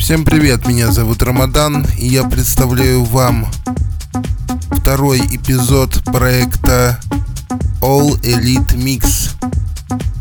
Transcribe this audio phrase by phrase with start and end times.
[0.00, 3.46] Всем привет, меня зовут Рамадан, и я представляю вам
[4.72, 6.98] второй эпизод проекта
[7.82, 9.36] All Elite Mix.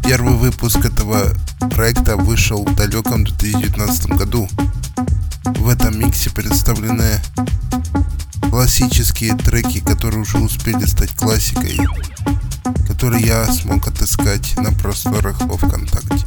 [0.04, 1.29] Первый выпуск этого
[1.71, 4.50] проекта вышел в далеком 2019 году.
[5.46, 7.22] В этом миксе представлены
[8.52, 11.80] классические треки, которые уже успели стать классикой,
[12.86, 16.26] которые я смог отыскать на просторах во ВКонтакте.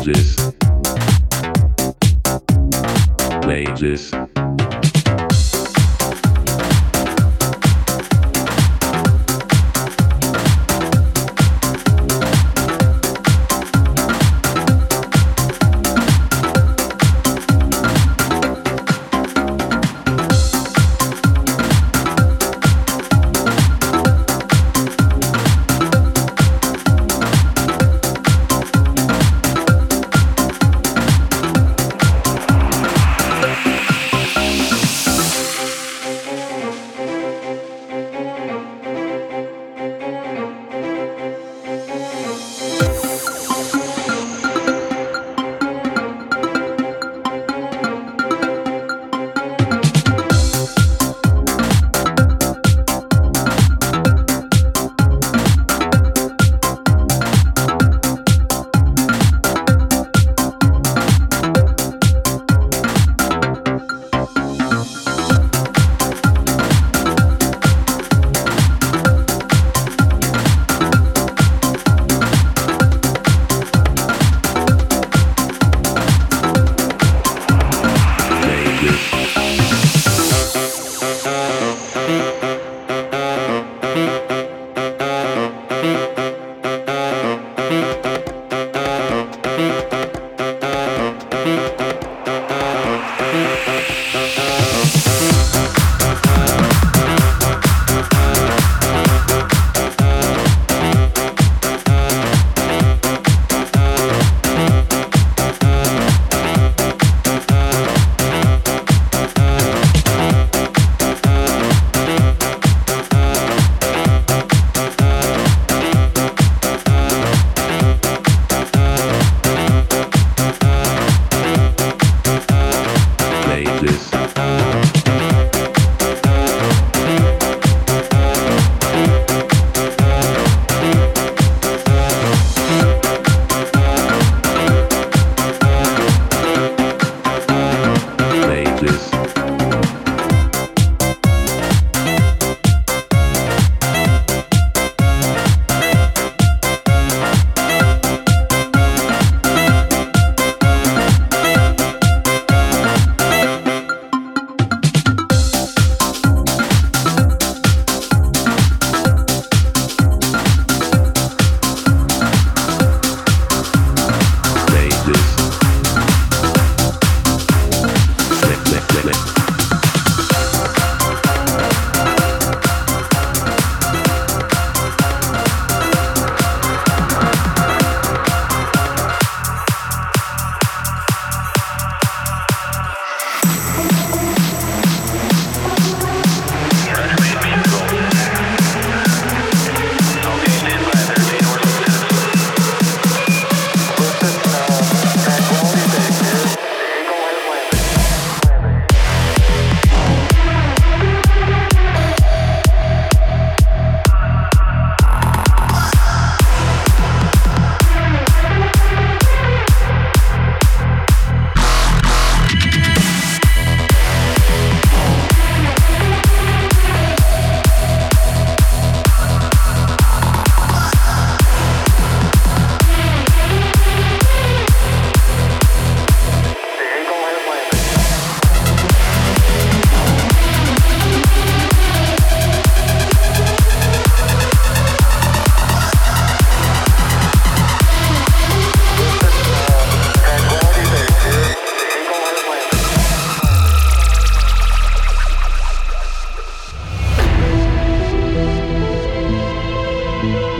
[0.00, 0.34] Ladies.
[3.44, 4.29] Ladies.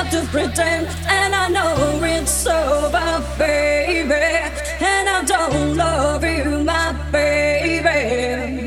[0.00, 4.14] start to pretend, and I know it's over, baby.
[4.14, 8.59] And I don't love you, my baby.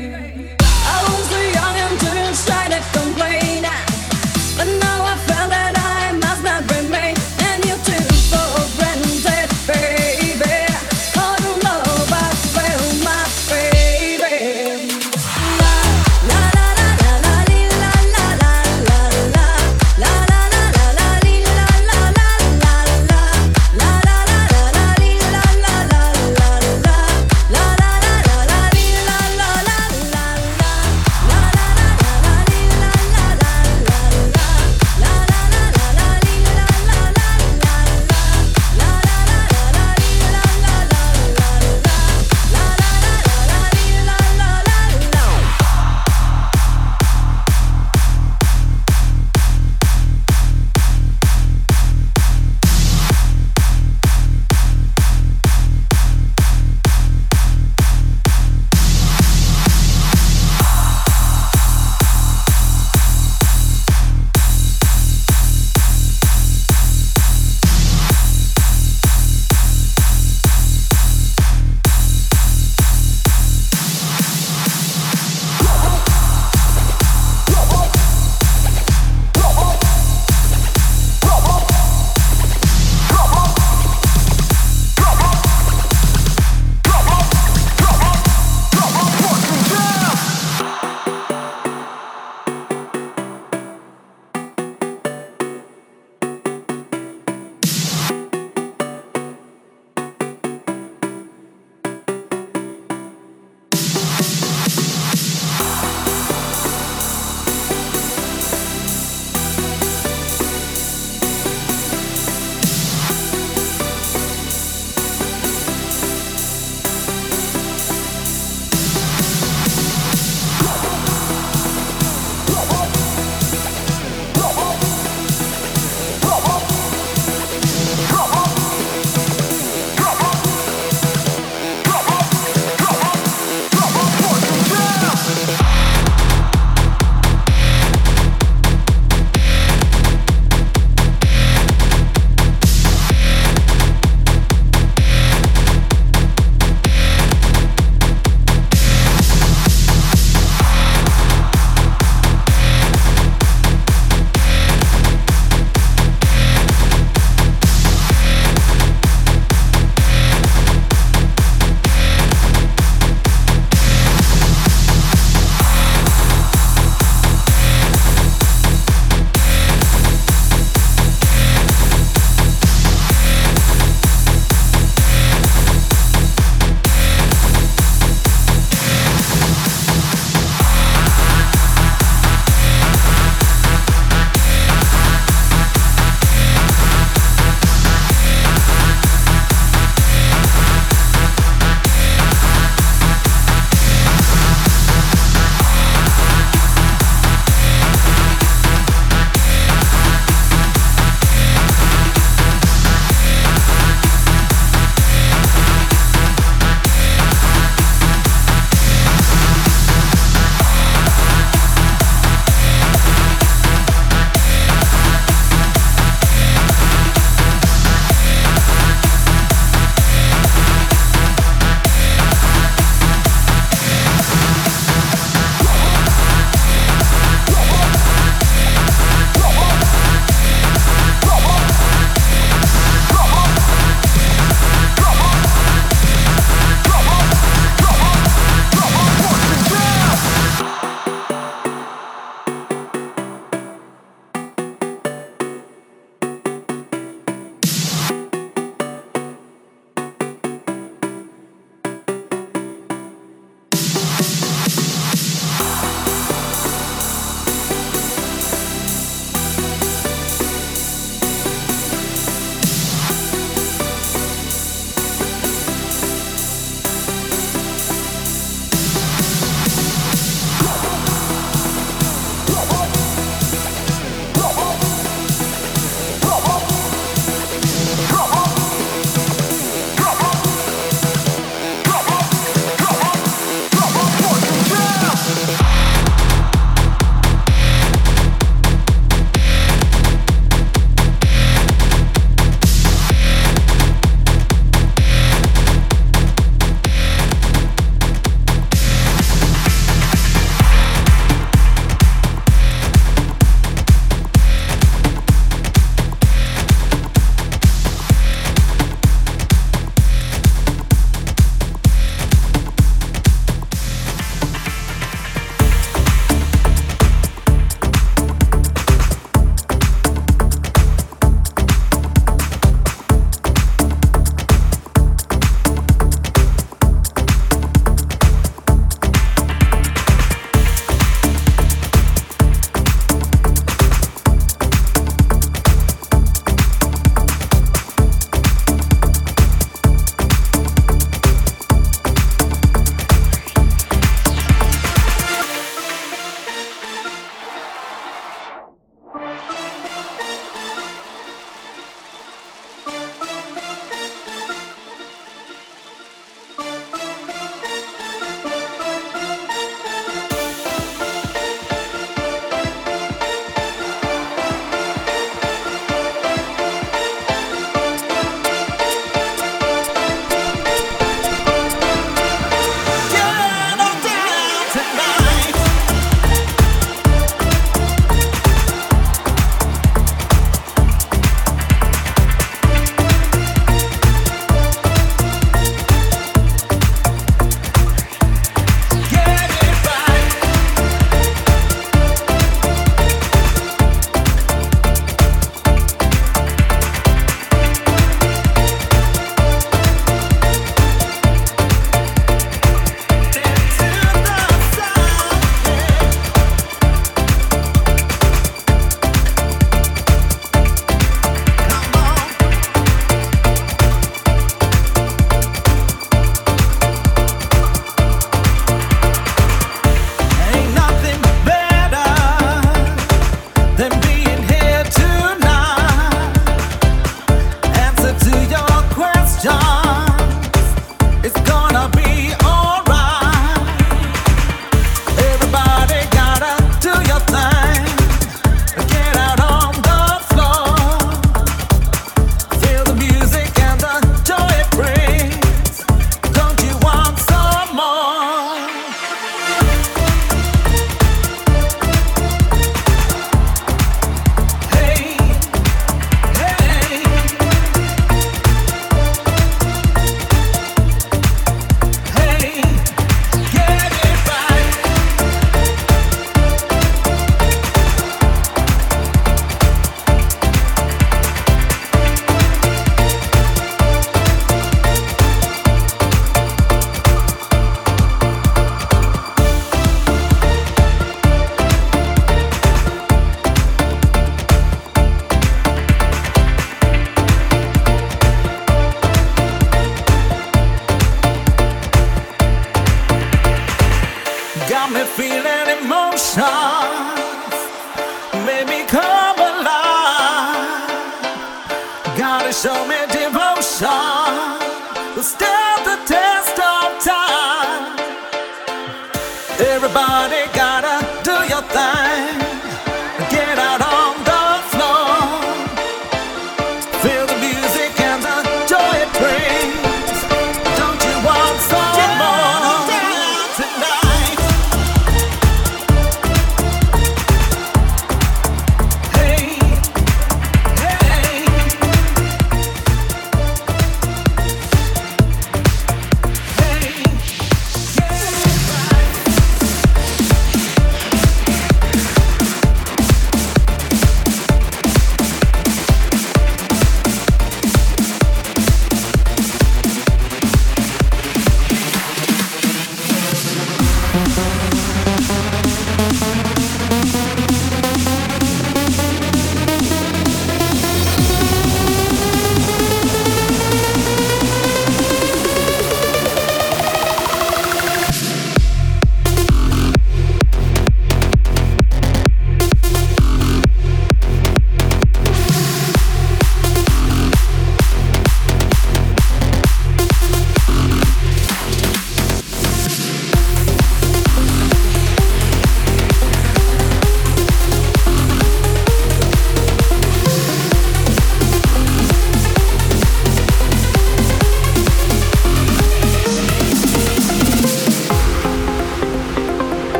[496.34, 496.73] 사